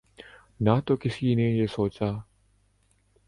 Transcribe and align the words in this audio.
نہ 0.59 0.79
تو 0.85 0.95
کسی 0.95 1.33
نے 1.35 1.49
یہ 1.49 1.67
سوچا 1.67 2.09